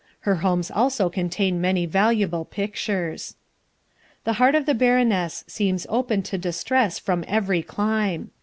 [0.21, 3.35] Her homes also contain many valuable pictures.
[4.23, 8.31] The heart of the Baroness seems open to distress from every clime.